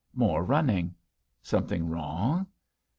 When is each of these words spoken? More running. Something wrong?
More 0.15 0.43
running. 0.43 0.95
Something 1.43 1.87
wrong? 1.87 2.47